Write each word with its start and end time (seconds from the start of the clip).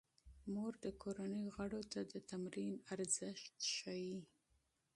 مور 0.53 0.73
د 0.85 0.87
کورنۍ 1.01 1.45
غړو 1.55 1.81
ته 1.91 1.99
د 2.11 2.13
تمرین 2.31 2.73
اهمیت 2.93 3.59
ښيي. 3.75 4.19